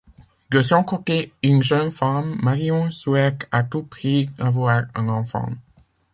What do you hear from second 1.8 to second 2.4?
femme,